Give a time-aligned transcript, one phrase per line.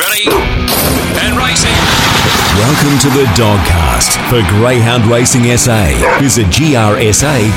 [0.00, 0.30] Ready?
[1.20, 1.76] And racing.
[2.56, 6.18] Welcome to the Dogcast for Greyhound Racing SA.
[6.18, 7.50] Visit grsa.com.au.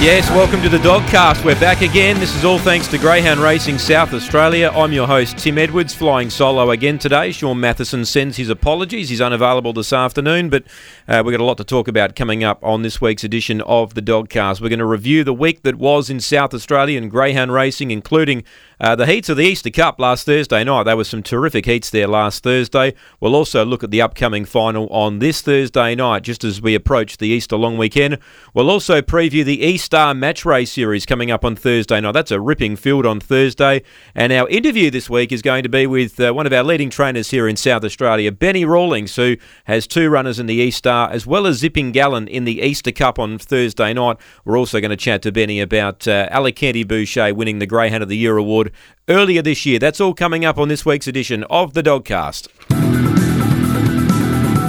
[0.00, 1.44] Yes, welcome to the Dogcast.
[1.44, 2.20] We're back again.
[2.20, 4.70] This is all thanks to Greyhound Racing South Australia.
[4.72, 7.32] I'm your host, Tim Edwards, flying solo again today.
[7.32, 9.08] Sean Matheson sends his apologies.
[9.08, 10.64] He's unavailable this afternoon, but
[11.08, 13.94] uh, we've got a lot to talk about coming up on this week's edition of
[13.94, 14.60] the Dogcast.
[14.60, 18.44] We're going to review the week that was in South Australia and Greyhound Racing, including
[18.80, 20.84] uh, the heats of the Easter Cup last Thursday night.
[20.84, 22.94] There were some terrific heats there last Thursday.
[23.20, 27.18] We'll also look at the upcoming final on this Thursday night, just as we approach
[27.18, 28.18] the Easter long weekend.
[28.54, 32.12] We'll also preview the E Star Match Race Series coming up on Thursday night.
[32.12, 33.82] That's a ripping field on Thursday.
[34.14, 36.90] And our interview this week is going to be with uh, one of our leading
[36.90, 41.10] trainers here in South Australia, Benny Rawlings, who has two runners in the E Star,
[41.10, 44.18] as well as Zipping Galon in the Easter Cup on Thursday night.
[44.44, 48.08] We're also going to chat to Benny about uh, Alicante Boucher winning the Greyhound of
[48.08, 48.67] the Year award
[49.08, 49.78] earlier this year.
[49.78, 52.48] That's all coming up on this week's edition of the Dogcast.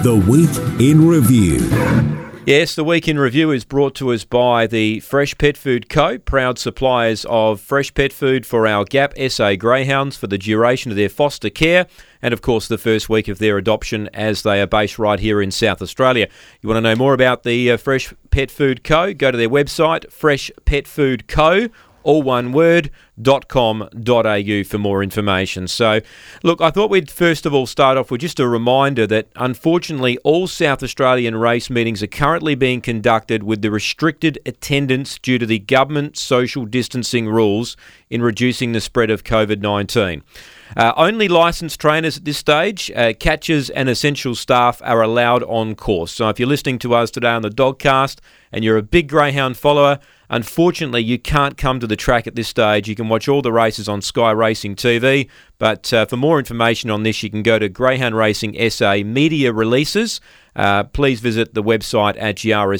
[0.03, 2.09] The Week in Review.
[2.49, 6.17] Yes, the week in review is brought to us by the Fresh Pet Food Co.,
[6.17, 10.97] proud suppliers of fresh pet food for our GAP SA Greyhounds for the duration of
[10.97, 11.85] their foster care
[12.23, 15.43] and, of course, the first week of their adoption as they are based right here
[15.43, 16.27] in South Australia.
[16.61, 19.47] You want to know more about the uh, Fresh Pet Food Co., go to their
[19.47, 21.67] website, Fresh Pet Food Co.,
[22.03, 22.89] all one word,
[23.47, 25.67] .com.au for more information.
[25.67, 25.99] So,
[26.43, 30.17] look, I thought we'd first of all start off with just a reminder that unfortunately
[30.19, 35.45] all South Australian race meetings are currently being conducted with the restricted attendance due to
[35.45, 37.75] the government social distancing rules
[38.09, 40.23] in reducing the spread of COVID 19.
[40.77, 45.75] Uh, only licensed trainers at this stage, uh, catchers, and essential staff are allowed on
[45.75, 46.11] course.
[46.11, 48.19] So if you're listening to us today on the Dogcast
[48.51, 52.47] and you're a big Greyhound follower, unfortunately you can't come to the track at this
[52.47, 52.87] stage.
[52.87, 56.89] You can watch all the races on Sky Racing TV, but uh, for more information
[56.89, 60.21] on this, you can go to Greyhound Racing SA Media Releases.
[60.55, 62.75] Uh, please visit the website at grsa.com.au.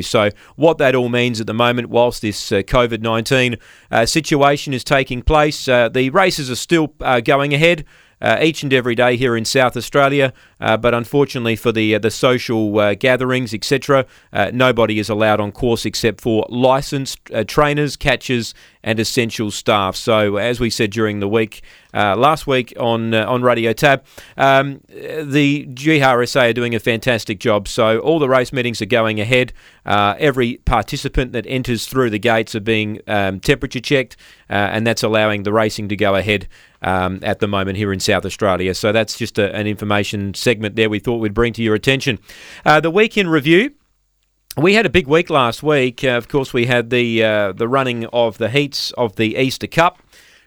[0.00, 3.56] So, what that all means at the moment, whilst this uh, COVID 19
[3.90, 7.84] uh, situation is taking place, uh, the races are still uh, going ahead.
[8.24, 10.32] Uh, each and every day here in South Australia.
[10.58, 14.06] Uh, but unfortunately for the uh, the social gatherings, etc.,
[14.50, 19.96] nobody is allowed on course except for licensed trainers, catchers, and essential staff.
[19.96, 21.62] So, as we said during the week
[21.92, 24.02] last week on on RadioTAB,
[24.36, 27.68] um, the GRSA are doing a fantastic job.
[27.68, 29.52] So, all the race meetings are going ahead.
[29.86, 34.16] every participant that enters through the gates are being um, temperature checked,
[34.48, 36.48] and that's allowing the racing to go ahead
[36.82, 38.74] um, at the moment here in South Australia.
[38.74, 41.74] So, that's just a, an information segment segment there we thought we'd bring to your
[41.74, 42.18] attention.
[42.64, 43.74] Uh, the weekend review.
[44.56, 46.04] We had a big week last week.
[46.04, 49.66] Uh, of course, we had the uh, the running of the heats of the Easter
[49.66, 50.00] Cup.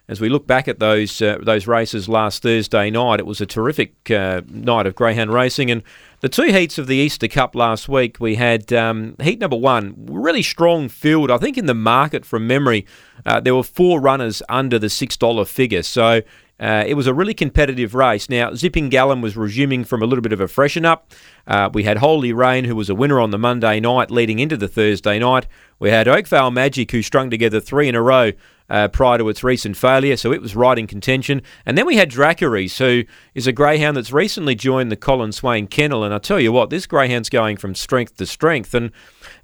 [0.07, 3.45] As we look back at those uh, those races last Thursday night, it was a
[3.45, 5.69] terrific uh, night of greyhound racing.
[5.69, 5.83] And
[6.21, 9.93] the two heats of the Easter Cup last week, we had um, heat number one,
[10.09, 11.29] really strong field.
[11.29, 12.85] I think in the market from memory,
[13.25, 15.83] uh, there were four runners under the six dollar figure.
[15.83, 16.21] So
[16.59, 18.29] uh, it was a really competitive race.
[18.29, 21.11] Now, Zipping Galon was resuming from a little bit of a freshen up.
[21.47, 24.57] Uh, we had Holy Rain, who was a winner on the Monday night leading into
[24.57, 25.47] the Thursday night.
[25.79, 28.33] We had Oakvale Magic, who strung together three in a row
[28.69, 31.41] uh, prior to its recent failure, so it was right in contention.
[31.65, 35.67] And then we had Dracarys, who is a greyhound that's recently joined the Colin Swain
[35.67, 36.03] kennel.
[36.03, 38.73] And I tell you what, this greyhound's going from strength to strength.
[38.73, 38.91] And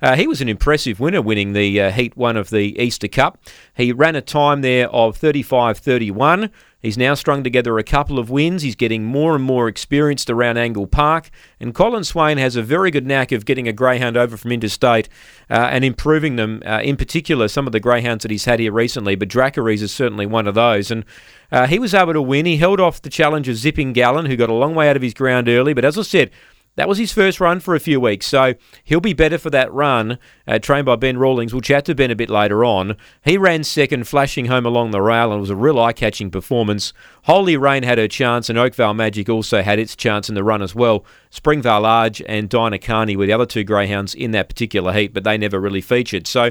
[0.01, 3.39] uh, he was an impressive winner, winning the uh, Heat 1 of the Easter Cup.
[3.75, 6.51] He ran a time there of 35 31.
[6.83, 8.62] He's now strung together a couple of wins.
[8.62, 11.29] He's getting more and more experienced around Angle Park.
[11.57, 15.07] And Colin Swain has a very good knack of getting a greyhound over from interstate
[15.50, 18.73] uh, and improving them, uh, in particular, some of the greyhounds that he's had here
[18.73, 19.12] recently.
[19.16, 20.91] But Dracarys is certainly one of those.
[20.91, 21.06] And
[21.51, 22.46] uh, he was able to win.
[22.46, 25.13] He held off the challenger Zipping Galon, who got a long way out of his
[25.13, 25.74] ground early.
[25.74, 26.31] But as I said,
[26.75, 29.72] that was his first run for a few weeks, so he'll be better for that
[29.72, 30.18] run.
[30.47, 31.53] Uh, trained by Ben Rawlings.
[31.53, 32.97] We'll chat to Ben a bit later on.
[33.24, 36.31] He ran second, flashing home along the rail, and it was a real eye catching
[36.31, 36.92] performance.
[37.24, 40.63] Holy Rain had her chance, and Oakvale Magic also had its chance in the run
[40.63, 41.06] as well.
[41.30, 45.24] Springvale Large and Dinah Carney were the other two greyhounds in that particular heat, but
[45.24, 46.25] they never really featured.
[46.25, 46.50] So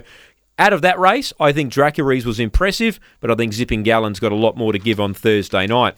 [0.58, 4.32] out of that race, I think Dracarys was impressive, but I think Zipping Galon's got
[4.32, 5.96] a lot more to give on Thursday night.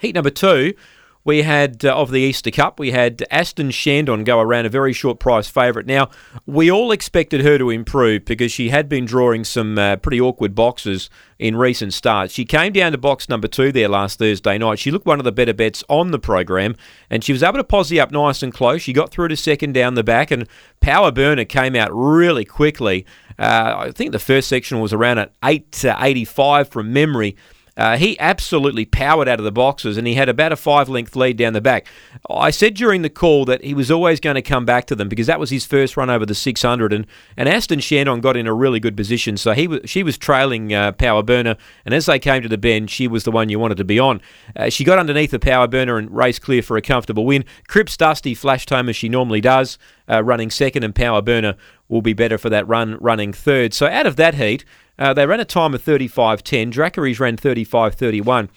[0.00, 0.74] Heat number two
[1.24, 4.92] we had uh, of the Easter Cup, we had Aston Shandon go around a very
[4.92, 5.86] short price favourite.
[5.86, 6.10] Now,
[6.46, 10.54] we all expected her to improve because she had been drawing some uh, pretty awkward
[10.54, 12.34] boxes in recent starts.
[12.34, 14.78] She came down to box number two there last Thursday night.
[14.78, 16.76] She looked one of the better bets on the program,
[17.10, 18.82] and she was able to posse up nice and close.
[18.82, 20.48] She got through to second down the back, and
[20.80, 23.06] Power Burner came out really quickly.
[23.38, 27.36] Uh, I think the first section was around at 8 to 85 from memory.
[27.76, 31.16] Uh, he absolutely powered out of the boxes and he had about a five length
[31.16, 31.86] lead down the back.
[32.28, 35.08] I said during the call that he was always going to come back to them
[35.08, 38.46] because that was his first run over the 600 and, and Aston Shandon got in
[38.46, 39.38] a really good position.
[39.38, 42.58] So he was, she was trailing uh, Power Burner and as they came to the
[42.58, 44.20] bend, she was the one you wanted to be on.
[44.54, 47.44] Uh, she got underneath the Power Burner and raced clear for a comfortable win.
[47.68, 49.78] Cripps Dusty flashed home as she normally does,
[50.10, 51.56] uh, running second and Power Burner
[51.92, 53.74] will be better for that run running third.
[53.74, 54.64] So out of that heat,
[54.98, 56.72] uh, they ran a time of 35.10.
[56.72, 58.48] Dracarys ran 35.31.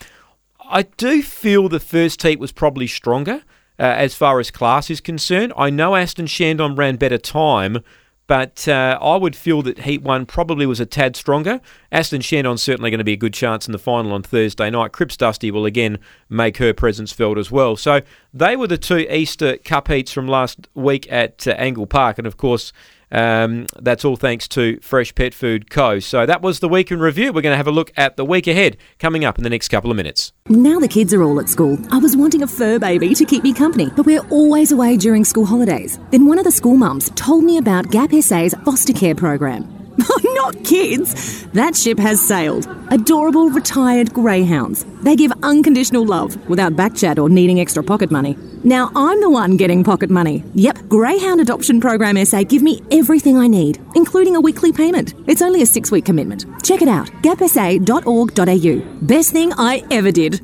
[0.68, 3.44] I do feel the first heat was probably stronger
[3.78, 5.52] uh, as far as class is concerned.
[5.58, 7.80] I know Aston Shandon ran better time,
[8.26, 11.62] but uh, I would feel that Heat 1 probably was a tad stronger.
[11.92, 14.94] Aston Shandon's certainly going to be a good chance in the final on Thursday night.
[14.94, 16.00] Cripps Dusty will again
[16.30, 17.76] make her presence felt as well.
[17.76, 18.02] So
[18.34, 22.26] they were the two Easter Cup heats from last week at uh, Angle Park, and
[22.26, 22.74] of course,
[23.12, 26.00] um, that's all thanks to Fresh Pet Food Co.
[26.00, 27.32] So that was the week in review.
[27.32, 29.70] We're going to have a look at the week ahead coming up in the next
[29.70, 30.34] couple of minutes.
[30.50, 31.78] Now the kids are all at school.
[31.92, 35.24] I was wanting a fur baby to keep me company, but we're always away during
[35.24, 36.00] school holidays.
[36.12, 39.85] Then one of the school mums told me about Gap SA's foster care program.
[40.24, 41.46] Not kids!
[41.48, 42.68] That ship has sailed.
[42.92, 44.86] Adorable retired greyhounds.
[45.04, 48.38] They give unconditional love without backchat or needing extra pocket money.
[48.64, 50.44] Now I'm the one getting pocket money.
[50.56, 55.14] Yep, Greyhound Adoption Program SA give me everything I need, including a weekly payment.
[55.28, 56.46] It's only a six week commitment.
[56.64, 58.82] Check it out gapsa.org.au.
[59.06, 60.42] Best thing I ever did.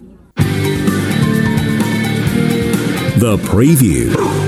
[3.19, 4.40] The preview.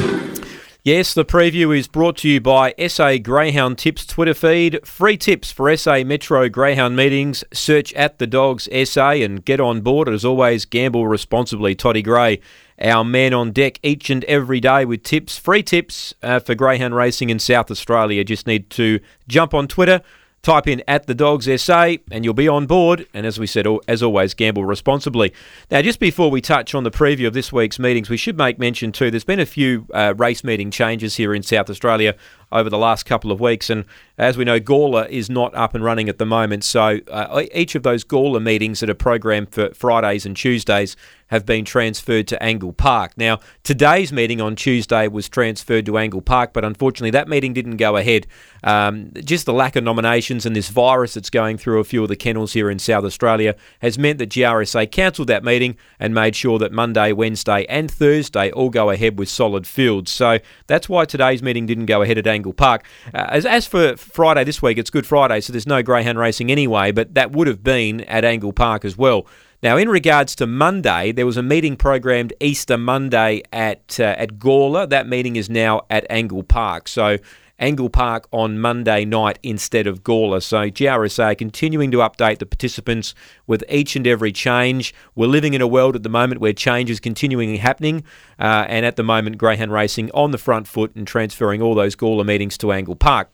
[0.86, 4.86] Yes, the preview is brought to you by SA Greyhound Tips Twitter feed.
[4.86, 7.42] Free tips for SA Metro Greyhound meetings.
[7.54, 10.10] Search at the Dogs SA and get on board.
[10.10, 11.74] As always, gamble responsibly.
[11.74, 12.42] Toddy Gray,
[12.82, 16.94] our man on deck each and every day with tips, free tips uh, for Greyhound
[16.94, 18.26] racing in South Australia.
[18.26, 20.02] Just need to jump on Twitter
[20.44, 23.08] Type in at the Dogs SA and you'll be on board.
[23.14, 25.34] And as we said, as always, gamble responsibly.
[25.72, 28.60] Now, just before we touch on the preview of this week's meetings, we should make
[28.60, 29.10] mention too.
[29.10, 32.16] There's been a few uh, race meeting changes here in South Australia
[32.54, 33.84] over the last couple of weeks, and
[34.18, 36.64] as we know, Gawler is not up and running at the moment.
[36.64, 40.96] So uh, each of those Gawler meetings that are programmed for Fridays and Tuesdays
[41.28, 43.14] have been transferred to Angle Park.
[43.18, 47.78] Now, today's meeting on Tuesday was transferred to Angle Park, but unfortunately, that meeting didn't
[47.78, 48.28] go ahead.
[48.64, 52.10] Um, just the lack of nominations and this virus that's going through a few of
[52.10, 56.36] the kennels here in South Australia has meant that GRSA cancelled that meeting and made
[56.36, 60.12] sure that Monday, Wednesday, and Thursday all go ahead with solid fields.
[60.12, 62.84] So that's why today's meeting didn't go ahead at Angle Park.
[63.14, 66.52] Uh, as, as for Friday this week, it's Good Friday, so there's no greyhound racing
[66.52, 69.26] anyway, but that would have been at Angle Park as well.
[69.62, 74.38] Now, in regards to Monday, there was a meeting programmed Easter Monday at uh, at
[74.38, 74.90] Gawler.
[74.90, 76.90] That meeting is now at Angle Park.
[76.90, 77.18] So
[77.64, 80.44] Angle Park on Monday night instead of Gawler.
[80.44, 83.16] So GRSA continuing to update the participants
[83.48, 84.94] with each and every change.
[85.16, 88.04] We're living in a world at the moment where change is continuing happening,
[88.38, 91.96] uh, and at the moment, Greyhound Racing on the front foot and transferring all those
[91.96, 93.30] Gawler meetings to Angle Park.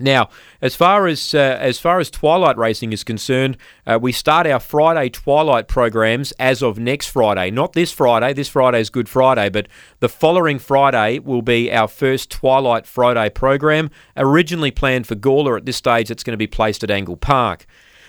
[0.00, 0.30] Now,
[0.62, 4.58] as far as uh, as far as twilight racing is concerned, uh, we start our
[4.58, 7.50] Friday twilight programs as of next Friday.
[7.50, 8.32] Not this Friday.
[8.32, 9.68] This Friday is Good Friday, but
[10.00, 13.90] the following Friday will be our first Twilight Friday program.
[14.16, 17.66] Originally planned for Gawler, at this stage it's going to be placed at Angle Park.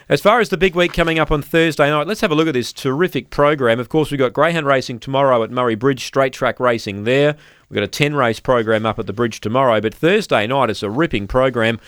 [0.09, 2.49] As far as the big week coming up on Thursday night, let's have a look
[2.49, 3.79] at this terrific program.
[3.79, 7.37] Of course, we've got Greyhound Racing tomorrow at Murray Bridge, straight track racing there.
[7.69, 10.83] We've got a 10 race program up at the bridge tomorrow, but Thursday night is
[10.83, 11.79] a ripping program.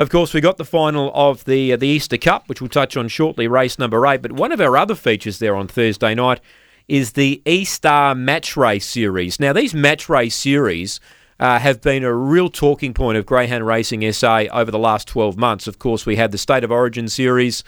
[0.00, 2.96] Of course, we got the final of the uh, the Easter Cup, which we'll touch
[2.96, 4.22] on shortly, race number eight.
[4.22, 6.40] But one of our other features there on Thursday night
[6.88, 9.38] is the E Star Match Race Series.
[9.38, 10.98] Now, these match race series
[11.40, 15.36] uh, have been a real talking point of Greyhound Racing SA over the last 12
[15.38, 15.66] months.
[15.66, 17.64] Of course, we had the State of Origin series,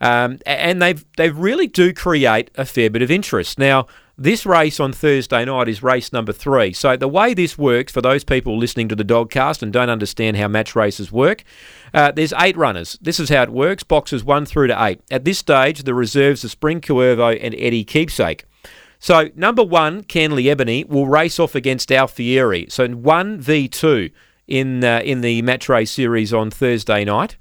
[0.00, 3.58] um, and they've they really do create a fair bit of interest.
[3.58, 3.86] Now,
[4.18, 6.72] this race on Thursday night is race number three.
[6.72, 10.36] So the way this works for those people listening to the Dogcast and don't understand
[10.36, 11.44] how match races work,
[11.94, 12.98] uh, there's eight runners.
[13.00, 15.00] This is how it works: boxes one through to eight.
[15.12, 18.46] At this stage, the reserves are Spring Cuervo and Eddie Keepsake.
[19.02, 22.70] So number one, Canley Ebony will race off against Alfieri.
[22.70, 24.10] So one v two
[24.46, 27.36] in uh, in the match race series on Thursday night.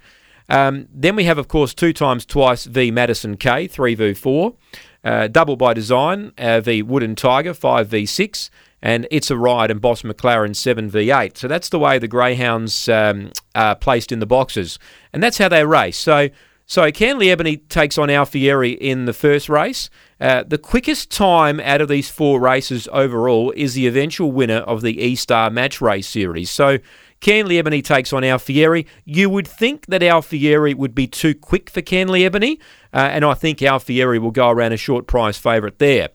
[0.50, 4.56] Um, then we have, of course, two times twice v Madison K, three v four.
[5.04, 8.50] uh, Double by Design uh, v Wooden Tiger 5v6,
[8.82, 11.38] and It's a Riot and Boss McLaren 7v8.
[11.38, 14.80] So that's the way the Greyhounds um, are placed in the boxes,
[15.14, 16.00] and that's how they race.
[16.00, 16.30] So
[16.72, 19.90] so Canley Ebony takes on Alfieri in the first race.
[20.22, 24.82] Uh, the quickest time out of these four races overall is the eventual winner of
[24.82, 26.52] the E Star Match Race Series.
[26.52, 26.78] So
[27.22, 28.86] Canley Ebony takes on Alfieri.
[29.04, 32.60] You would think that Alfieri would be too quick for Canley Ebony,
[32.94, 36.10] uh, and I think Alfieri will go around a short price favourite there.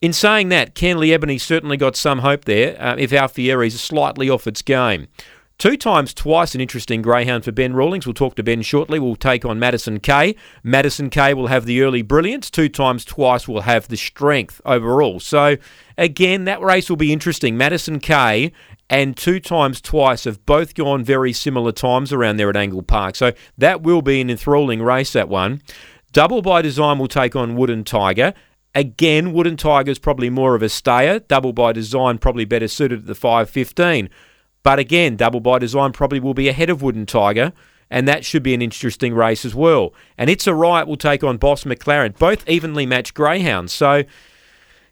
[0.00, 4.28] In saying that, Canley Ebony certainly got some hope there uh, if Alfieri is slightly
[4.28, 5.08] off its game.
[5.58, 8.06] Two times twice an interesting greyhound for Ben Rawlings.
[8.06, 9.00] We'll talk to Ben shortly.
[9.00, 10.36] We'll take on Madison K.
[10.62, 12.48] Madison K will have the early brilliance.
[12.48, 15.18] Two times twice will have the strength overall.
[15.18, 15.56] So,
[15.96, 17.56] again, that race will be interesting.
[17.56, 18.52] Madison K
[18.88, 23.16] and two times twice have both gone very similar times around there at Angle Park.
[23.16, 25.60] So, that will be an enthralling race, that one.
[26.12, 28.32] Double by Design will take on Wooden Tiger.
[28.76, 31.18] Again, Wooden Tiger is probably more of a stayer.
[31.18, 34.08] Double by Design probably better suited at the 515.
[34.68, 37.54] But again, Double by Design probably will be ahead of Wooden Tiger,
[37.88, 39.94] and that should be an interesting race as well.
[40.18, 43.72] And It's a Riot will take on Boss McLaren, both evenly matched greyhounds.
[43.72, 44.02] So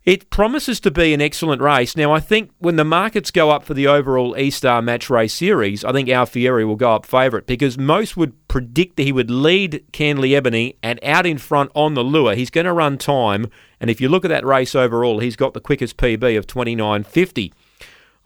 [0.06, 1.94] it promises to be an excellent race.
[1.94, 5.34] Now, I think when the markets go up for the overall E Star Match Race
[5.34, 9.30] Series, I think Alfieri will go up favourite because most would predict that he would
[9.30, 12.34] lead Canley Ebony and out in front on the lure.
[12.34, 15.52] He's going to run time, and if you look at that race overall, he's got
[15.52, 17.52] the quickest PB of 29.50.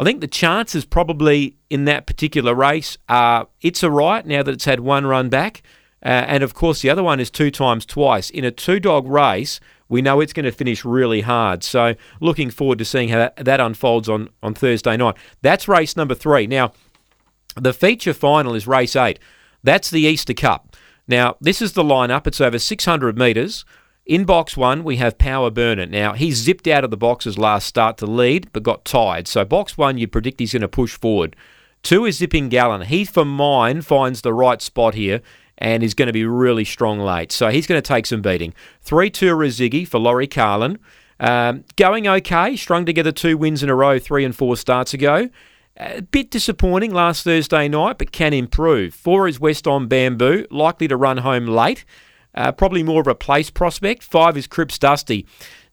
[0.00, 4.50] I think the chances probably in that particular race are It's a Riot now that
[4.50, 5.62] it's had one run back.
[6.02, 8.30] Uh, and of course, the other one is two times twice.
[8.30, 11.62] In a two dog race, we know it's going to finish really hard.
[11.62, 15.16] So, looking forward to seeing how that, that unfolds on, on Thursday night.
[15.42, 16.46] That's race number three.
[16.46, 16.72] Now,
[17.56, 19.18] the feature final is race eight.
[19.62, 20.76] That's the Easter Cup.
[21.06, 22.26] Now, this is the lineup.
[22.26, 23.66] It's over 600 metres.
[24.10, 25.86] In box one, we have Power Burner.
[25.86, 29.28] Now, he zipped out of the boxes last start to lead, but got tired.
[29.28, 31.36] So, box one, you predict he's going to push forward.
[31.84, 32.86] Two is Zipping Galon.
[32.86, 35.20] He, for mine, finds the right spot here
[35.58, 37.30] and is going to be really strong late.
[37.30, 38.52] So, he's going to take some beating.
[38.80, 40.80] Three, two, Razigi for Laurie Carlin.
[41.20, 45.30] Um, going okay, strung together two wins in a row three and four starts ago.
[45.76, 48.92] A bit disappointing last Thursday night, but can improve.
[48.92, 51.84] Four is West on Bamboo, likely to run home late.
[52.34, 54.02] Uh, probably more of a place prospect.
[54.02, 55.26] Five is Cripps Dusty.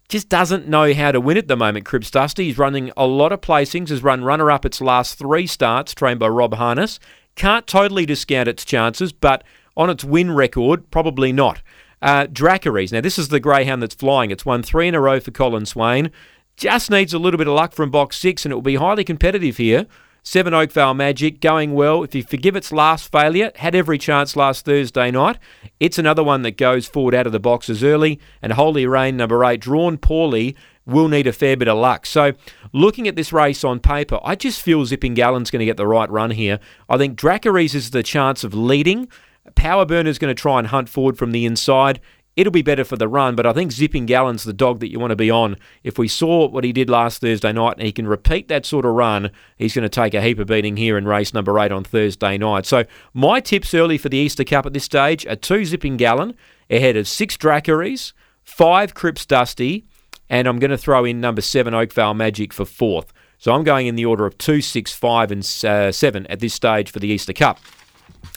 [0.10, 2.46] Just doesn't know how to win at the moment, Cripps Dusty.
[2.46, 6.20] He's running a lot of placings, has run runner up its last three starts, trained
[6.20, 7.00] by Rob Harness.
[7.36, 9.44] Can't totally discount its chances, but
[9.76, 11.62] on its win record, probably not.
[12.02, 12.28] Uh.
[12.32, 14.32] Now, this is the greyhound that's flying.
[14.32, 16.12] It's won three in a row for Colin Swain.
[16.56, 19.04] Just needs a little bit of luck from box six, and it will be highly
[19.04, 19.88] competitive here.
[20.28, 22.04] Seven Oakvale Magic going well.
[22.04, 25.38] If you forgive its last failure, had every chance last Thursday night.
[25.80, 28.20] It's another one that goes forward out of the boxes early.
[28.42, 30.54] And Holy Rain, number eight, drawn poorly,
[30.86, 32.06] will need a fair bit of luck.
[32.06, 32.34] So,
[32.74, 35.88] looking at this race on paper, I just feel Zipping Galon's going to get the
[35.88, 36.60] right run here.
[36.90, 39.08] I think Dracarys is the chance of leading.
[39.56, 42.02] Power Burner's going to try and hunt forward from the inside
[42.38, 43.36] it'll be better for the run.
[43.36, 45.58] But I think Zipping Galon's the dog that you want to be on.
[45.84, 48.86] If we saw what he did last Thursday night and he can repeat that sort
[48.86, 51.72] of run, he's going to take a heap of beating here in race number eight
[51.72, 52.66] on Thursday night.
[52.66, 56.36] So my tips early for the Easter Cup at this stage are two Zipping Galon
[56.70, 58.14] ahead of six Dracarys,
[58.44, 59.86] five Cripps Dusty,
[60.30, 63.12] and I'm going to throw in number seven Oakvale Magic for fourth.
[63.40, 66.54] So I'm going in the order of two, six, five, and uh, seven at this
[66.54, 67.60] stage for the Easter Cup.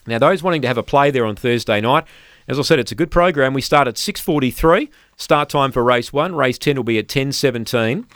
[0.07, 2.05] Now, those wanting to have a play there on Thursday night,
[2.51, 3.55] as I said, it's a good program.
[3.55, 4.89] We start at 6.43.
[5.17, 6.35] Start time for race one.
[6.35, 8.07] Race 10 will be at 10.17.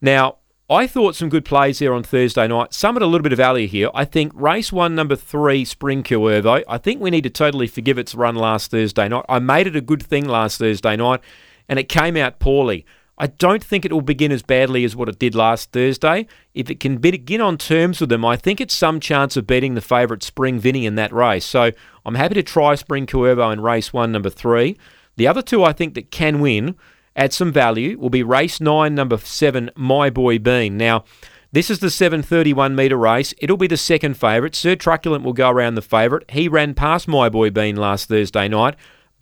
[0.00, 0.38] Now,
[0.68, 2.74] I thought some good plays there on Thursday night.
[2.74, 3.90] Some at a little bit of value here.
[3.94, 6.64] I think race one, number three, Spring Cuervo.
[6.68, 9.24] I think we need to totally forgive its run last Thursday night.
[9.28, 11.20] I made it a good thing last Thursday night,
[11.68, 12.84] and it came out poorly.
[13.18, 16.26] I don't think it will begin as badly as what it did last Thursday.
[16.54, 19.74] If it can begin on terms with them, I think it's some chance of beating
[19.74, 21.46] the favourite Spring Vinny in that race.
[21.46, 21.72] So
[22.04, 24.76] I'm happy to try Spring Cuervo in race one, number three.
[25.16, 26.76] The other two I think that can win
[27.14, 30.76] at some value will be race nine, number seven, My Boy Bean.
[30.76, 31.04] Now,
[31.52, 33.32] this is the 731 metre race.
[33.38, 34.54] It'll be the second favourite.
[34.54, 36.30] Sir Truculent will go around the favourite.
[36.30, 38.76] He ran past My Boy Bean last Thursday night.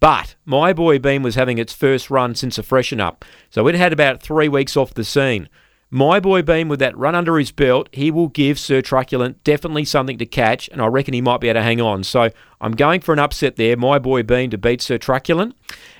[0.04, 3.74] But my boy Beam was having its first run since a freshen up, so it
[3.74, 5.48] had about three weeks off the scene.
[5.88, 9.86] My boy Beam, with that run under his belt, he will give Sir Truculent definitely
[9.86, 12.04] something to catch, and I reckon he might be able to hang on.
[12.04, 12.28] So
[12.60, 13.78] I'm going for an upset there.
[13.78, 15.56] My boy Beam to beat Sir Truculent.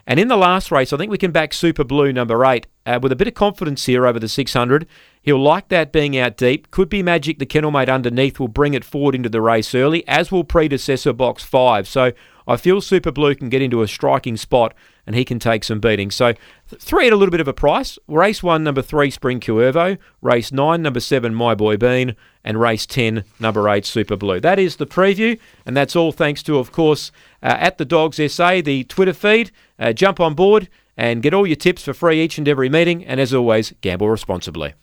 [0.07, 2.99] And in the last race, I think we can back Super Blue number eight uh,
[3.01, 4.87] with a bit of confidence here over the 600.
[5.23, 6.71] He'll like that being out deep.
[6.71, 7.39] Could be magic.
[7.39, 11.43] The kennelmate underneath will bring it forward into the race early, as will predecessor box
[11.43, 11.89] five.
[11.89, 12.13] So
[12.47, 14.75] I feel Super Blue can get into a striking spot
[15.07, 16.11] and he can take some beating.
[16.11, 16.35] So
[16.69, 17.99] three at a little bit of a price.
[18.09, 19.99] Race one, number three, Spring Cuervo.
[20.23, 22.17] Race nine, number seven, My Boy Bean.
[22.47, 24.39] And race 10, number eight, Super Blue.
[24.39, 27.11] That is the preview, and that's all thanks to, of course,
[27.43, 29.51] uh, at the Dogs SA, the Twitter feed.
[29.79, 33.03] Uh, jump on board and get all your tips for free each and every meeting.
[33.05, 34.75] And as always, gamble responsibly.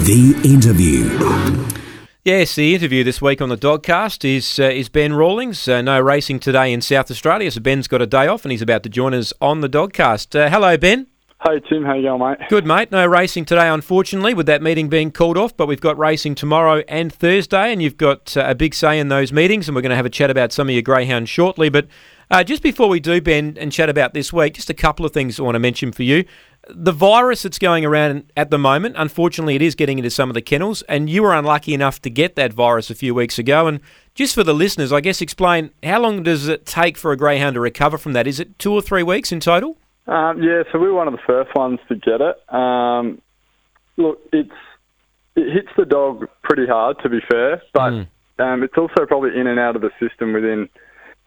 [0.00, 1.83] The interview.
[2.24, 5.68] Yes, the interview this week on the Dogcast is uh, is Ben Rawlings.
[5.68, 8.62] Uh, no racing today in South Australia, so Ben's got a day off and he's
[8.62, 10.34] about to join us on the Dogcast.
[10.34, 11.06] Uh, hello, Ben.
[11.46, 12.48] Hey Tim, how you going, mate?
[12.48, 12.90] Good, mate.
[12.90, 15.54] No racing today, unfortunately, with that meeting being called off.
[15.54, 19.08] But we've got racing tomorrow and Thursday, and you've got uh, a big say in
[19.08, 19.68] those meetings.
[19.68, 21.68] And we're going to have a chat about some of your greyhounds shortly.
[21.68, 21.86] But
[22.30, 25.12] uh, just before we do, Ben, and chat about this week, just a couple of
[25.12, 26.24] things I want to mention for you.
[26.70, 30.34] The virus that's going around at the moment, unfortunately, it is getting into some of
[30.34, 33.66] the kennels, and you were unlucky enough to get that virus a few weeks ago.
[33.66, 33.80] And
[34.14, 37.52] just for the listeners, I guess explain how long does it take for a greyhound
[37.52, 38.26] to recover from that?
[38.26, 39.76] Is it two or three weeks in total?
[40.06, 42.54] Um, yeah, so we were one of the first ones to get it.
[42.54, 43.20] Um,
[43.96, 44.50] look, it's
[45.36, 48.06] it hits the dog pretty hard, to be fair, but Mm.
[48.38, 50.68] um, it's also probably in and out of the system within,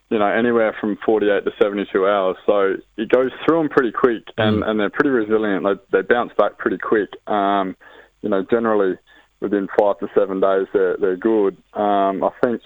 [0.10, 2.38] you know, anywhere from 48 to 72 hours.
[2.46, 5.65] So it goes through them pretty quick, and, and they're pretty resilient.
[5.65, 7.10] They, they bounce back pretty quick.
[7.27, 7.75] Um,
[8.22, 8.98] you know, generally
[9.41, 11.57] within five to seven days, they're, they're good.
[11.74, 12.62] Um, I think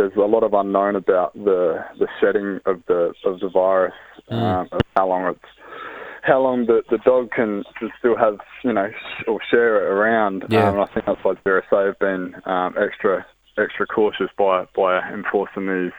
[0.00, 3.92] there's a lot of unknown about the the shedding of the of the virus,
[4.30, 5.52] um, of how long it's
[6.22, 9.92] how long the, the dog can, can still have you know sh- or share it
[9.92, 10.44] around.
[10.48, 10.70] Yeah.
[10.70, 13.26] Um, I think that's why GRSA have been um, extra
[13.58, 15.92] extra cautious by by enforcing these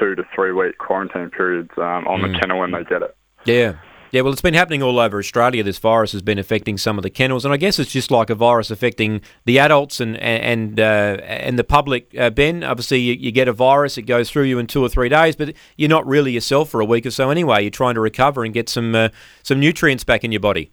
[0.00, 3.14] two to three week quarantine periods um, on the kennel when they get it.
[3.44, 3.74] Yeah.
[4.14, 5.64] Yeah, well, it's been happening all over Australia.
[5.64, 8.30] This virus has been affecting some of the kennels, and I guess it's just like
[8.30, 12.16] a virus affecting the adults and and uh, and the public.
[12.16, 14.88] Uh, ben, obviously, you, you get a virus, it goes through you in two or
[14.88, 17.62] three days, but you're not really yourself for a week or so anyway.
[17.62, 19.08] You're trying to recover and get some uh,
[19.42, 20.70] some nutrients back in your body.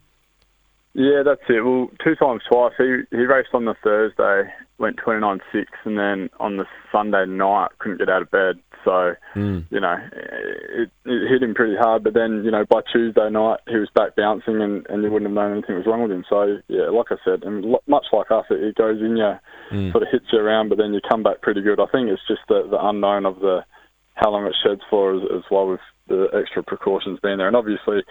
[0.93, 1.65] Yeah, that's it.
[1.65, 2.73] Well, two times twice.
[2.77, 7.25] He he raced on the Thursday, went twenty nine six, and then on the Sunday
[7.25, 8.59] night couldn't get out of bed.
[8.83, 9.59] So hmm.
[9.69, 12.03] you know, it, it hit him pretty hard.
[12.03, 15.29] But then you know, by Tuesday night he was back bouncing, and, and you wouldn't
[15.29, 16.25] have known anything was wrong with him.
[16.29, 19.33] So yeah, like I said, and lo- much like us, it, it goes in you,
[19.69, 19.91] hmm.
[19.91, 21.79] sort of hits you around, but then you come back pretty good.
[21.79, 23.63] I think it's just the the unknown of the
[24.15, 25.79] how long it sheds for as, as well with
[26.11, 27.47] the extra precautions being there.
[27.47, 28.03] And obviously,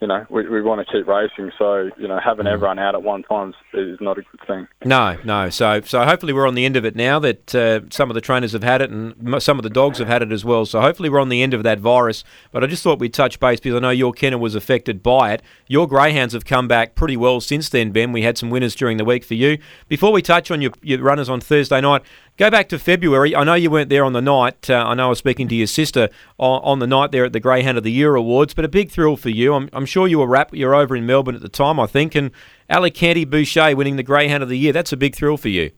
[0.00, 3.02] you know, we, we want to keep racing, so you know, having everyone out at
[3.02, 4.68] one time is not a good thing.
[4.84, 5.50] No, no.
[5.50, 7.18] So, so hopefully we're on the end of it now.
[7.18, 10.08] That uh, some of the trainers have had it, and some of the dogs have
[10.08, 10.66] had it as well.
[10.66, 12.24] So hopefully we're on the end of that virus.
[12.50, 15.32] But I just thought we'd touch base because I know your kennel was affected by
[15.32, 15.42] it.
[15.68, 18.12] Your greyhounds have come back pretty well since then, Ben.
[18.12, 19.58] We had some winners during the week for you.
[19.88, 22.02] Before we touch on your, your runners on Thursday night,
[22.42, 23.36] go back to February.
[23.36, 24.68] I know you weren't there on the night.
[24.68, 27.32] Uh, I know I was speaking to your sister on, on the night there at
[27.32, 29.54] the Greyhound of the Year Awards, but a big thrill for you.
[29.54, 30.52] I'm, I'm sure you were wrapped.
[30.52, 32.32] You're over in Melbourne at the time, I think, and
[32.68, 34.72] Alicante Boucher winning the Greyhound of the Year.
[34.72, 35.70] That's a big thrill for you.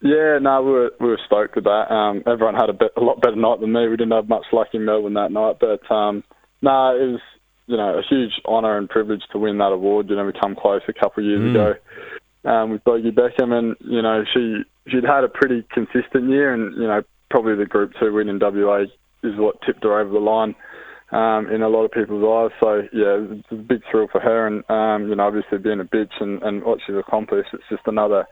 [0.00, 1.92] Yeah, no, we were we were stoked with that.
[1.92, 3.88] Um, everyone had a, bit, a lot better night than me.
[3.88, 6.22] We didn't have much luck in Melbourne that night, but um,
[6.62, 7.20] no, it was
[7.66, 10.08] you know a huge honour and privilege to win that award.
[10.08, 11.74] You know, we come close a couple of years ago
[12.48, 16.74] um, with Bogey Beckham, and you know she she'd had a pretty consistent year, and
[16.76, 18.84] you know probably the Group Two win in WA
[19.22, 20.54] is what tipped her over the line
[21.10, 22.58] um, in a lot of people's eyes.
[22.60, 25.84] So yeah, it's a big thrill for her, and um, you know obviously being a
[25.84, 28.26] bitch and, and what she's accomplished, it's just another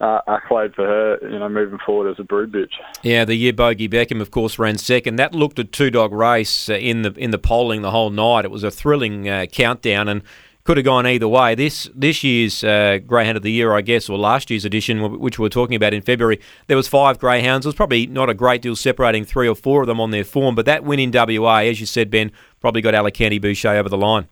[0.00, 1.18] uh, accolade for her.
[1.22, 2.72] You know, moving forward as a brood bitch.
[3.02, 5.16] Yeah, the year Bogey Beckham, of course, ran second.
[5.16, 8.44] That looked a two dog race uh, in the in the polling the whole night.
[8.44, 10.22] It was a thrilling uh, countdown and
[10.68, 11.54] could have gone either way.
[11.54, 15.38] This this year's uh, Greyhound of the Year, I guess, or last year's edition, which
[15.38, 17.64] we were talking about in February, there was five Greyhounds.
[17.64, 20.24] There was probably not a great deal separating three or four of them on their
[20.24, 23.88] form, but that win in WA, as you said, Ben, probably got Alicante Boucher over
[23.88, 24.28] the line.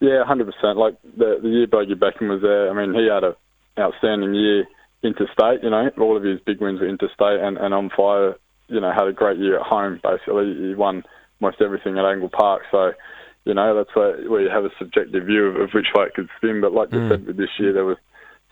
[0.00, 0.78] Yeah, hundred percent.
[0.78, 2.70] Like the the year Bogey Beckham was there.
[2.70, 3.36] I mean, he had a
[3.78, 4.64] outstanding year
[5.02, 5.62] interstate.
[5.62, 8.34] You know, all of his big wins were interstate, and, and on fire.
[8.68, 10.00] You know, had a great year at home.
[10.02, 11.04] Basically, he won
[11.40, 12.62] most everything at Angle Park.
[12.70, 12.92] So,
[13.48, 16.14] you know, that's where, where you have a subjective view of, of which way it
[16.14, 16.60] could spin.
[16.60, 17.96] But like you said, with this year there was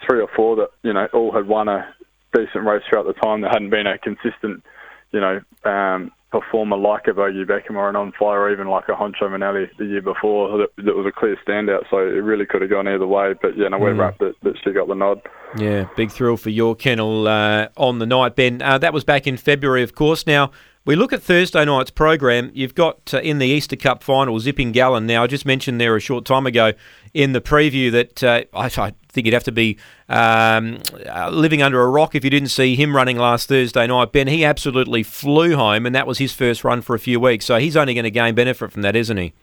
[0.08, 1.86] three or four that you know all had won a
[2.34, 3.42] decent race throughout the time.
[3.42, 4.64] There hadn't been a consistent,
[5.12, 8.88] you know, um, performer like a Bogey Beckham or an on fire or even like
[8.88, 11.84] a Honcho Manelli the year before that, that was a clear standout.
[11.90, 13.34] So it really could have gone either way.
[13.40, 15.20] But yeah, no, we're wrapped that, that she got the nod.
[15.56, 18.60] Yeah, big thrill for your kennel uh, on the night, Ben.
[18.60, 20.26] Uh, that was back in February, of course.
[20.26, 20.50] Now,
[20.86, 22.50] we look at Thursday night's program.
[22.54, 25.04] You've got uh, in the Easter Cup final Zipping Galon.
[25.04, 26.72] Now, I just mentioned there a short time ago
[27.12, 31.60] in the preview that uh, I, I think you'd have to be um, uh, living
[31.60, 34.12] under a rock if you didn't see him running last Thursday night.
[34.12, 37.44] Ben, he absolutely flew home, and that was his first run for a few weeks.
[37.44, 39.34] So he's only going to gain benefit from that, isn't he?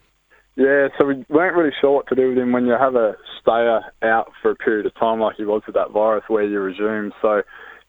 [0.55, 3.17] Yeah, so we weren't really sure what to do with him when you have a
[3.41, 6.59] stayer out for a period of time like he was with that virus where you
[6.59, 7.11] resume.
[7.21, 7.41] So,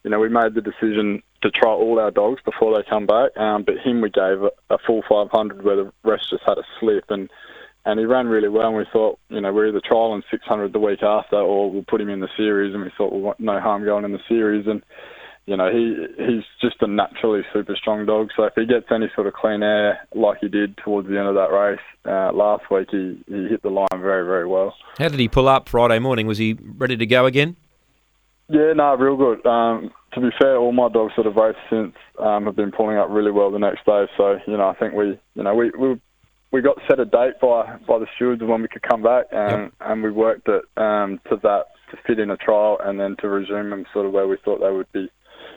[0.04, 3.36] you know, we made the decision to try all our dogs before they come back,
[3.36, 7.04] um, but him we gave a, full 500 where the rest just had a slip
[7.08, 7.30] and
[7.86, 8.68] and he ran really well.
[8.68, 12.00] And we thought, you know, we're either trialing 600 the week after, or we'll put
[12.00, 12.72] him in the series.
[12.72, 14.66] And we thought, well, no harm going in the series.
[14.66, 14.82] And
[15.46, 18.30] you know, he he's just a naturally super strong dog.
[18.36, 21.28] So if he gets any sort of clean air like he did towards the end
[21.28, 24.74] of that race uh, last week, he, he hit the line very very well.
[24.98, 26.26] How did he pull up Friday morning?
[26.26, 27.56] Was he ready to go again?
[28.48, 29.46] Yeah, no, real good.
[29.46, 32.98] Um, to be fair, all my dogs that have raced since um, have been pulling
[32.98, 34.06] up really well the next day.
[34.16, 36.00] So you know, I think we you know we we
[36.52, 39.62] we got set a date by by the stewards when we could come back, and
[39.62, 39.72] yep.
[39.80, 43.28] and we worked it um, to that to fit in a trial and then to
[43.28, 45.10] resume them sort of where we thought they would be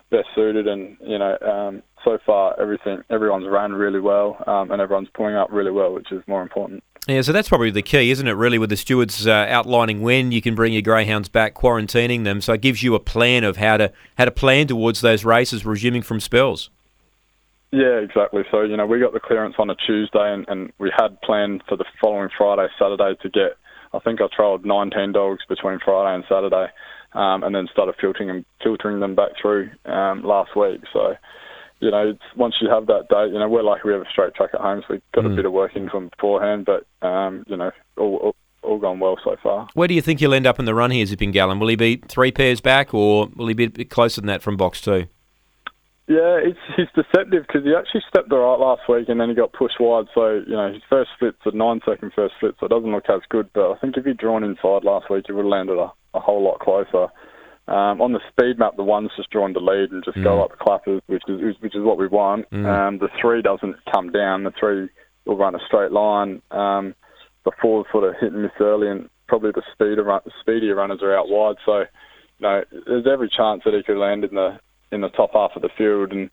[0.09, 0.67] best suited.
[0.67, 5.35] And you know, um, so far everything everyone's ran really well, um, and everyone's pulling
[5.35, 6.83] up really well, which is more important.
[7.07, 8.33] Yeah, so that's probably the key, isn't it?
[8.33, 12.41] Really, with the stewards uh, outlining when you can bring your greyhounds back, quarantining them,
[12.41, 15.65] so it gives you a plan of how to how to plan towards those races
[15.65, 16.69] resuming from spells.
[17.71, 18.43] Yeah, exactly.
[18.51, 21.63] So you know, we got the clearance on a Tuesday, and, and we had planned
[21.67, 23.57] for the following Friday, Saturday to get.
[23.93, 26.67] I think I trialled 19 dogs between Friday and Saturday
[27.13, 30.81] um, and then started filtering them, filtering them back through um, last week.
[30.91, 31.15] So,
[31.79, 34.33] you know, once you have that date, you know, we're lucky we have a straight
[34.33, 35.33] track at home, so we've got mm.
[35.33, 38.99] a bit of work into them beforehand, but, um, you know, all, all, all gone
[38.99, 39.67] well so far.
[39.73, 41.59] Where do you think he'll end up in the run here, Zipping Galon?
[41.59, 44.41] Will he be three pairs back, or will he be a bit closer than that
[44.41, 45.07] from box two?
[46.07, 49.35] Yeah, it's he's deceptive because he actually stepped all right last week and then he
[49.35, 50.05] got pushed wide.
[50.15, 53.09] So you know his first split's a nine second first split, so it doesn't look
[53.09, 53.49] as good.
[53.53, 56.21] But I think if he'd drawn inside last week, he would have landed a, a
[56.21, 57.07] whole lot closer.
[57.67, 60.23] Um, on the speed map, the one's just drawn to lead and just mm.
[60.23, 62.49] go up clappers, which is which is what we want.
[62.51, 62.65] Mm.
[62.65, 64.45] Um, the three doesn't come down.
[64.45, 64.89] The three
[65.25, 66.41] will run a straight line.
[66.51, 66.95] Um,
[67.43, 71.01] the four sort of hit and miss early, and probably the speeder run, speedier runners
[71.01, 71.57] are out wide.
[71.65, 74.59] So, you know, there's every chance that he could land in the
[74.91, 76.13] in the top half of the field.
[76.13, 76.29] And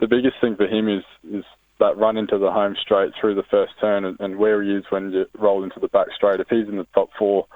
[0.00, 1.44] the biggest thing for him is is
[1.80, 4.84] that run into the home straight through the first turn and, and where he is
[4.90, 6.40] when you roll into the back straight.
[6.40, 7.46] If he's in the top four,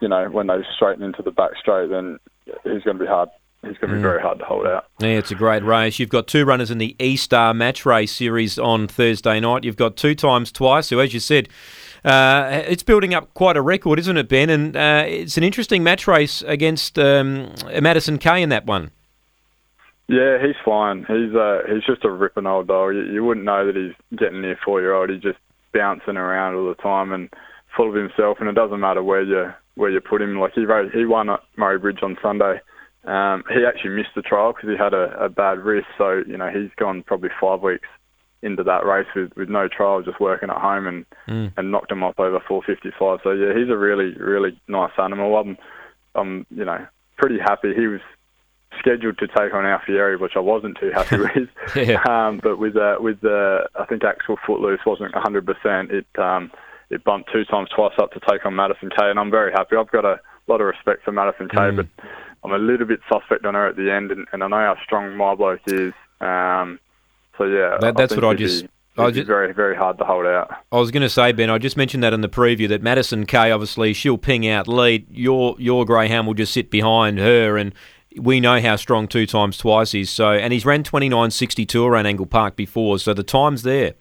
[0.00, 2.18] you know, when they straighten into the back straight, then
[2.64, 3.28] he's going to be hard.
[3.62, 4.02] He's going to be mm.
[4.02, 4.86] very hard to hold out.
[5.00, 5.98] Yeah, it's a great race.
[5.98, 9.64] You've got two runners in the E Star Match Race Series on Thursday night.
[9.64, 10.88] You've got two times twice.
[10.88, 11.48] So as you said,
[12.04, 14.50] uh, it's building up quite a record, isn't it, Ben?
[14.50, 18.92] And uh, it's an interesting match race against um, Madison K in that one.
[20.08, 20.98] Yeah, he's fine.
[21.08, 22.94] He's uh, he's just a ripping old dog.
[22.94, 25.10] You, you wouldn't know that he's getting near four year old.
[25.10, 25.38] He's just
[25.72, 27.28] bouncing around all the time and
[27.76, 28.38] full of himself.
[28.40, 30.38] And it doesn't matter where you where you put him.
[30.38, 32.60] Like he he won at Murray Bridge on Sunday.
[33.04, 35.86] Um, he actually missed the trial because he had a, a bad wrist.
[35.98, 37.88] So you know he's gone probably five weeks
[38.42, 41.52] into that race with, with no trial, just working at home and mm.
[41.56, 43.20] and knocked him off over 455.
[43.22, 45.36] So yeah, he's a really really nice animal.
[45.36, 45.56] I'm
[46.14, 46.86] I'm you know
[47.16, 47.74] pretty happy.
[47.74, 48.00] He was
[48.78, 51.48] scheduled to take on Alfieri, which I wasn't too happy with.
[51.88, 52.02] yeah.
[52.08, 55.90] um, but with uh, with uh, I think actual footloose wasn't 100%.
[55.90, 56.50] It um,
[56.90, 59.76] it bumped two times twice up to take on Madison K, and I'm very happy.
[59.76, 61.76] I've got a lot of respect for Madison K, mm.
[61.76, 61.86] but
[62.44, 64.76] I'm a little bit suspect on her at the end, and, and I know how
[64.84, 65.92] strong my bloke is.
[66.20, 66.78] Um,
[67.36, 68.64] so yeah, that, that's what I just.
[68.64, 70.50] Be, I just, very, very hard to hold out.
[70.72, 73.26] I was going to say, Ben, I just mentioned that in the preview that Madison
[73.26, 75.06] K, obviously, she'll ping out lead.
[75.10, 77.74] Your your greyhound will just sit behind her, and
[78.16, 80.08] we know how strong two times twice is.
[80.08, 83.94] So, and he's ran 29.62 around Angle Park before, so the time's there.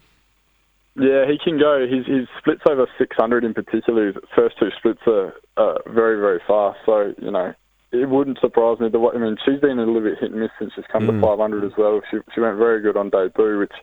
[0.95, 1.86] Yeah, he can go.
[1.86, 4.08] His his splits over 600 in particular.
[4.08, 6.79] His first two splits are uh, very very fast.
[6.86, 7.53] So you know,
[7.91, 8.89] it wouldn't surprise me.
[8.89, 11.19] The I mean, she's been a little bit hit and miss since she's come mm.
[11.19, 12.01] to 500 as well.
[12.10, 13.73] She she went very good on debut, which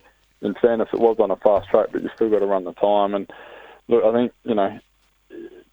[0.41, 2.73] in fairness it was on a fast track, but you still got to run the
[2.73, 3.13] time.
[3.13, 3.29] And
[3.87, 4.79] look, I think you know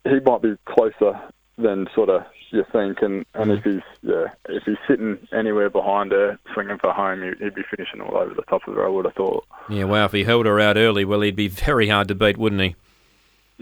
[0.05, 1.21] he might be closer
[1.57, 3.03] than sort of you think.
[3.03, 7.55] And, and if he's yeah, if he's sitting anywhere behind her, swinging for home, he'd
[7.55, 8.87] be finishing all over the top of her.
[8.87, 9.45] I would have thought.
[9.69, 10.05] Yeah, wow.
[10.05, 12.77] If he held her out early, well, he'd be very hard to beat, wouldn't he?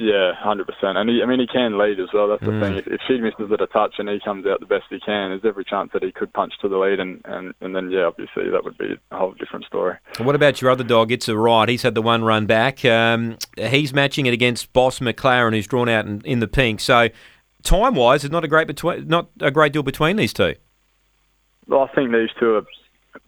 [0.00, 0.96] Yeah, hundred percent.
[0.96, 2.28] And he, I mean, he can lead as well.
[2.28, 2.60] That's the mm.
[2.60, 2.74] thing.
[2.76, 5.30] If, if she misses it a touch and he comes out the best he can,
[5.30, 8.04] there's every chance that he could punch to the lead, and, and, and then yeah,
[8.04, 9.96] obviously that would be a whole different story.
[10.18, 11.10] What about your other dog?
[11.10, 11.68] It's a Riot.
[11.68, 12.84] He's had the one run back.
[12.84, 16.78] Um, he's matching it against Boss McLaren, who's drawn out in, in the pink.
[16.78, 17.08] So
[17.62, 20.54] time wise, there's not a great between, not a great deal between these two.
[21.66, 22.64] Well, I think these two are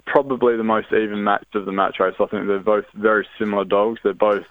[0.07, 2.15] probably the most even matched of the match race.
[2.19, 4.01] I think they're both very similar dogs.
[4.03, 4.45] They're both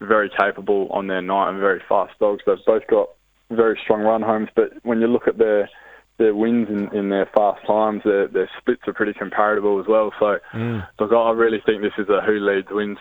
[0.00, 2.42] very capable on their night and very fast dogs.
[2.46, 3.08] They've both got
[3.50, 4.48] very strong run homes.
[4.54, 5.68] But when you look at their
[6.16, 10.12] their wins in, in their fast times, their, their splits are pretty comparable as well.
[10.20, 10.86] So, Mm.
[11.00, 12.98] look, I really think this is a who leads wins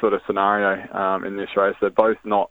[0.00, 1.76] sort of scenario um, in this race.
[1.80, 2.50] They're both not,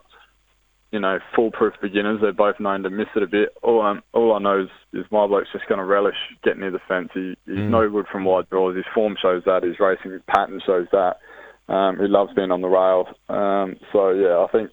[0.96, 2.22] you know, foolproof beginners.
[2.22, 3.50] They're both known to miss it a bit.
[3.62, 6.72] All, um, all I know is, is my bloke's just going to relish getting near
[6.72, 7.10] the fence.
[7.14, 8.78] He, he's no good from wide draws.
[8.78, 9.64] His form shows that.
[9.64, 11.18] His racing pattern shows that.
[11.68, 13.10] Um, he loves being on the rail.
[13.28, 14.72] Um, so yeah, I think,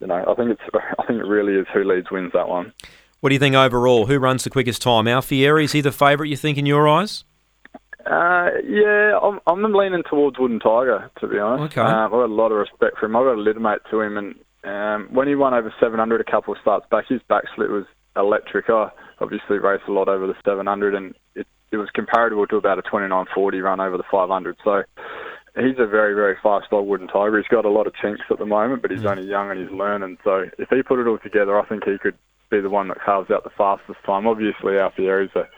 [0.00, 2.72] you know, I think it's, I think it really is who leads wins that one.
[3.20, 4.06] What do you think overall?
[4.06, 5.06] Who runs the quickest time?
[5.06, 7.22] Alfieri, is he the favourite, you think, in your eyes?
[8.04, 11.78] Uh, yeah, I'm, I'm leaning towards Wooden Tiger, to be honest.
[11.78, 11.86] Okay.
[11.86, 13.14] Um, I've got a lot of respect for him.
[13.14, 16.30] I've got a little mate to him, and um, when he won over 700 a
[16.30, 17.84] couple of starts back, his back split was
[18.16, 18.68] electric.
[18.68, 22.78] I obviously raced a lot over the 700, and it, it was comparable to about
[22.78, 24.56] a 29.40 run over the 500.
[24.64, 24.82] So
[25.56, 27.38] he's a very, very fast dog, Wooden Tiger.
[27.38, 29.70] He's got a lot of chinks at the moment, but he's only young and he's
[29.70, 30.18] learning.
[30.24, 32.16] So if he put it all together, I think he could
[32.50, 34.26] be the one that carves out the fastest time.
[34.26, 35.48] Obviously, Alfieri's a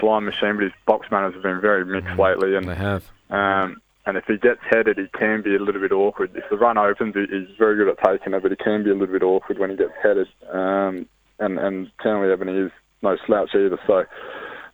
[0.00, 2.54] flying machine, but his box manners have been very mixed lately.
[2.56, 3.10] And They have.
[3.30, 6.30] um, and if he gets headed, he can be a little bit awkward.
[6.34, 8.94] If the run opens, he's very good at taking it, but he can be a
[8.94, 10.28] little bit awkward when he gets headed.
[10.52, 11.06] Um,
[11.38, 12.70] and and Canley Ebony is
[13.02, 13.78] no slouch either.
[13.86, 14.04] So,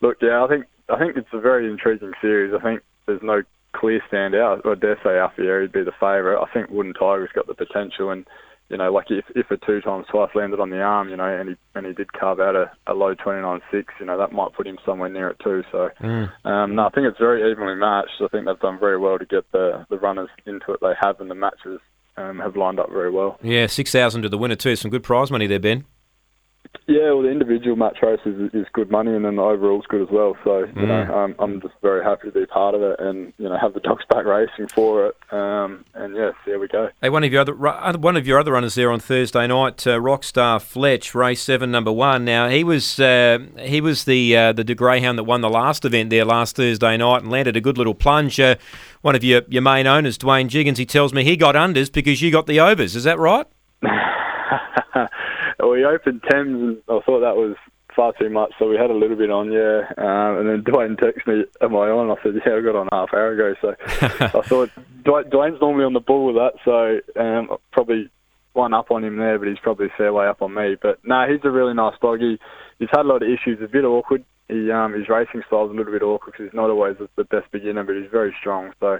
[0.01, 2.53] look, yeah, I think I think it's a very intriguing series.
[2.53, 3.41] I think there's no
[3.75, 4.65] clear standout.
[4.65, 6.41] I dare say Alfieri would be the favourite.
[6.41, 8.25] I think Wooden Tiger's got the potential, and
[8.69, 11.25] you know, like if if a two times twice landed on the arm, you know,
[11.25, 14.17] and he and he did carve out a, a low twenty nine six, you know,
[14.17, 15.63] that might put him somewhere near it too.
[15.71, 15.89] So.
[16.45, 18.21] Um, no, I think it's very evenly matched.
[18.21, 21.19] I think they've done very well to get the, the runners into it they have,
[21.19, 21.79] and the matches
[22.17, 23.37] um, have lined up very well.
[23.41, 24.75] Yeah, 6,000 to the winner too.
[24.75, 25.85] Some good prize money there, Ben.
[26.85, 30.01] Yeah, well, the individual match race is, is good money, and then the overall's good
[30.01, 30.35] as well.
[30.43, 33.47] So, you know, um, I'm just very happy to be part of it, and you
[33.47, 35.15] know, have the dogs back racing for it.
[35.31, 36.89] Um, and yes, there we go.
[37.01, 39.87] Hey, one of your other ru- one of your other runners there on Thursday night,
[39.87, 42.25] uh, Rockstar Fletch, race seven, number one.
[42.25, 46.09] Now he was uh, he was the uh, the greyhound that won the last event
[46.09, 48.41] there last Thursday night and landed a good little plunge.
[48.41, 48.55] Uh,
[49.01, 52.21] one of your your main owners, Dwayne Jiggins, he tells me he got unders because
[52.21, 52.93] you got the overs.
[52.95, 53.47] Is that right?
[55.69, 57.55] we opened Thames, and I thought that was
[57.95, 59.81] far too much, so we had a little bit on, yeah.
[59.97, 62.89] Um, and then Dwayne texted me, "Am I on?" I said, "Yeah, I got on
[62.91, 64.69] half hour ago." So I thought
[65.03, 68.09] Dwayne, Dwayne's normally on the ball with that, so um, probably
[68.53, 70.75] one up on him there, but he's probably a fair way up on me.
[70.81, 72.19] But no, he's a really nice dog.
[72.19, 72.37] He,
[72.79, 74.23] he's had a lot of issues, a bit awkward.
[74.47, 77.23] He, um, his racing style's a little bit awkward because he's not always the- the
[77.23, 78.71] best beginner, but he's very strong.
[78.79, 78.99] So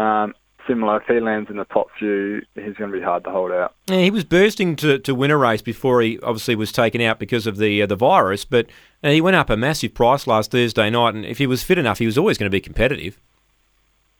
[0.00, 0.34] um,
[0.66, 3.52] similar, if he lands in the top few, he's going to be hard to hold
[3.52, 3.74] out.
[3.86, 7.18] Yeah, he was bursting to, to win a race before he obviously was taken out
[7.18, 8.66] because of the uh, the virus, but
[9.02, 11.78] uh, he went up a massive price last Thursday night, and if he was fit
[11.78, 13.18] enough, he was always going to be competitive.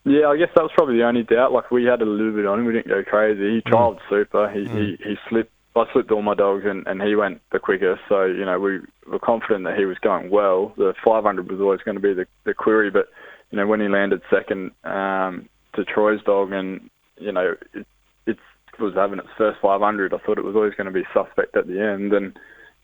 [0.04, 1.52] Yeah, I guess that was probably the only doubt.
[1.52, 3.56] Like we had a little bit on him, we didn't go crazy.
[3.56, 4.48] He trialled super.
[4.50, 5.52] He, he he slipped.
[5.74, 8.00] I slipped all my dogs, and, and he went the quickest.
[8.08, 10.72] So you know we were confident that he was going well.
[10.76, 13.08] The 500 was always going to be the the query, but
[13.50, 17.86] you know when he landed second um, to Troy's dog, and you know it,
[18.26, 18.38] it
[18.80, 21.66] was having its first 500, I thought it was always going to be suspect at
[21.66, 22.38] the end, and.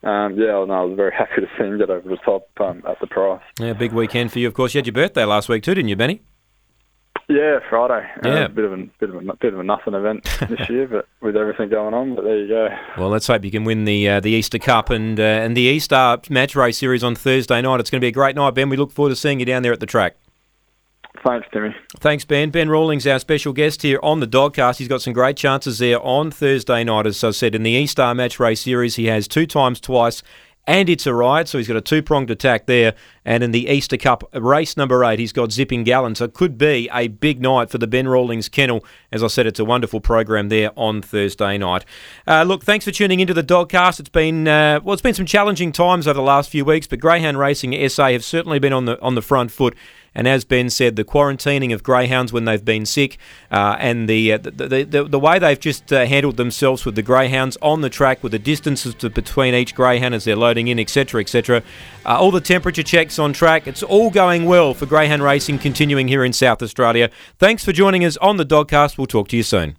[0.05, 2.83] Um, yeah, no, I was very happy to see him get over the top um,
[2.85, 3.41] at the price.
[3.57, 4.73] Yeah, big weekend for you, of course.
[4.73, 6.21] You had your birthday last week too, didn't you, Benny?
[7.29, 8.05] Yeah, Friday.
[8.21, 8.45] Uh, Yeah.
[8.45, 11.07] a bit of a bit of a bit of a nothing event this year, but
[11.21, 12.15] with everything going on.
[12.15, 12.67] But there you go.
[12.97, 15.67] Well, let's hope you can win the uh, the Easter Cup and uh, and the
[15.77, 17.79] EASTAR Match Race Series on Thursday night.
[17.79, 18.67] It's going to be a great night, Ben.
[18.67, 20.17] We look forward to seeing you down there at the track.
[21.21, 21.75] Thanks, Timmy.
[21.99, 22.49] Thanks, Ben.
[22.49, 24.77] Ben Rawlings, our special guest here on the Dogcast.
[24.77, 27.05] He's got some great chances there on Thursday night.
[27.05, 30.23] As I said, in the E Star Match Race Series, he has two times twice,
[30.65, 32.95] and It's a Riot, so he's got a two pronged attack there.
[33.25, 36.15] And in the Easter Cup race number eight, he's got Zipping Galon.
[36.15, 38.83] So it could be a big night for the Ben Rawlings Kennel.
[39.11, 41.85] As I said, it's a wonderful program there on Thursday night.
[42.25, 43.99] Uh, look, thanks for tuning into the Dogcast.
[43.99, 46.99] It's been uh, well, it's been some challenging times over the last few weeks, but
[46.99, 49.75] Greyhound Racing SA have certainly been on the on the front foot.
[50.15, 53.17] And as Ben said, the quarantining of greyhounds when they've been sick,
[53.51, 57.01] uh, and the, uh, the, the the way they've just uh, handled themselves with the
[57.01, 60.79] greyhounds on the track, with the distances to, between each greyhound as they're loading in,
[60.79, 61.63] etc., etc.
[62.05, 63.67] Uh, all the temperature checks on track.
[63.67, 67.09] It's all going well for greyhound racing continuing here in South Australia.
[67.37, 68.97] Thanks for joining us on the Dogcast.
[68.97, 69.77] We'll talk to you soon.